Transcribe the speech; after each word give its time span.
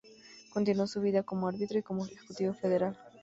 Continuó 0.51 0.87
su 0.87 0.99
vida 0.99 1.21
como 1.21 1.47
árbitro 1.47 1.77
y 1.77 1.83
como 1.83 2.07
ejecutivo 2.07 2.55
federal. 2.55 2.97